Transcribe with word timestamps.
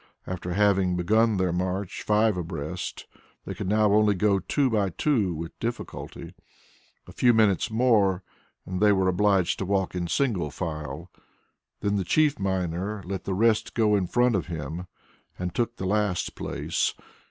After 0.25 0.53
having 0.53 0.95
begun 0.95 1.37
their 1.37 1.53
march 1.53 2.01
five 2.01 2.35
abreast, 2.35 3.05
they 3.45 3.53
could 3.53 3.67
now 3.69 3.93
only 3.93 4.15
go 4.15 4.39
two 4.39 4.67
by 4.67 4.89
two 4.89 5.31
with 5.35 5.59
difficulty. 5.59 6.33
A 7.05 7.11
few 7.11 7.33
minutes 7.35 7.69
more, 7.69 8.23
and 8.65 8.81
they 8.81 8.91
were 8.91 9.07
obliged 9.07 9.59
to 9.59 9.65
walk 9.65 9.93
in 9.93 10.07
single 10.07 10.49
file. 10.49 11.11
Then 11.81 11.97
the 11.97 12.03
chief 12.03 12.39
miner 12.39 13.03
let 13.05 13.25
the 13.25 13.35
rest 13.35 13.75
go 13.75 13.95
in 13.95 14.07
front 14.07 14.35
of 14.35 14.47
him 14.47 14.87
and 15.37 15.53
took 15.53 15.75
the 15.75 15.85
last 15.85 16.33
place. 16.33 16.95